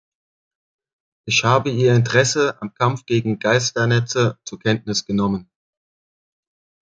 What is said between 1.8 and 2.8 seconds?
Interesse am